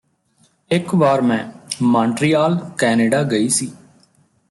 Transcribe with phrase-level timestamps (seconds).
[0.71, 1.43] ਇਕ ਵਾਰ ਮੈਂ
[1.81, 3.71] ਮਾਂਟ੍ਰੀਆਲ ਕੈਨੇਡਾ ਗਈ ਸੀ